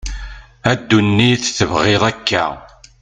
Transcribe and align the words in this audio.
a 0.69 0.71
dunit 0.87 1.43
tebγiḍ 1.57 2.03
akka 2.11 2.45